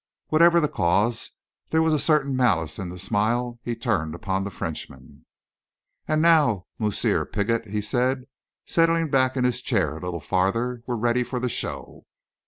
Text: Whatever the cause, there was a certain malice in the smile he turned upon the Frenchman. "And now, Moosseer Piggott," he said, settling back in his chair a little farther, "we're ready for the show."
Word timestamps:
Whatever 0.29 0.59
the 0.59 0.67
cause, 0.67 1.29
there 1.69 1.83
was 1.83 1.93
a 1.93 1.99
certain 1.99 2.35
malice 2.35 2.79
in 2.79 2.89
the 2.89 2.97
smile 2.97 3.59
he 3.61 3.75
turned 3.75 4.15
upon 4.15 4.43
the 4.43 4.49
Frenchman. 4.49 5.27
"And 6.07 6.23
now, 6.23 6.65
Moosseer 6.79 7.23
Piggott," 7.23 7.67
he 7.67 7.81
said, 7.81 8.25
settling 8.65 9.11
back 9.11 9.37
in 9.37 9.43
his 9.43 9.61
chair 9.61 9.91
a 9.97 10.01
little 10.01 10.19
farther, 10.19 10.81
"we're 10.87 10.95
ready 10.95 11.23
for 11.23 11.39
the 11.39 11.49
show." 11.49 12.07